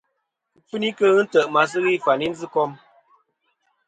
[0.53, 2.71] Kɨkfuni ghɨ ntè' ma a sɨ ghɨ ɨfyayn i njɨkom.